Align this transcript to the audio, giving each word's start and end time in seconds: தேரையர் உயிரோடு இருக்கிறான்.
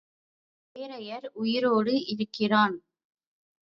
தேரையர் 0.75 1.27
உயிரோடு 1.33 2.05
இருக்கிறான். 2.05 2.77